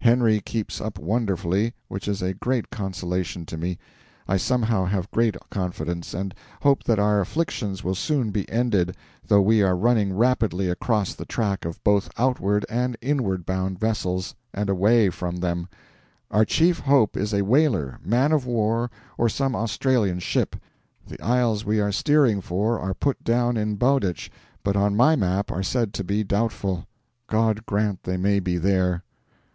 [0.00, 3.78] Henry keeps up wonderfully, which is a great consolation to me.
[4.28, 8.94] I somehow have great confidence, and hope that our afflictions will soon be ended,
[9.26, 14.34] though we are running rapidly across the track of both outward and inward bound vessels,
[14.52, 15.66] and away from them;
[16.30, 20.56] our chief hope is a whaler, man of war, or some Australian ship.
[21.06, 24.30] The isles we are steering for are put down in Bowditch,
[24.62, 26.86] but on my map are said to be doubtful.
[27.28, 29.04] God grant they may be there!